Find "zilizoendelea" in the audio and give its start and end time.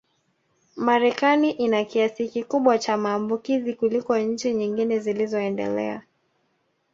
4.99-6.01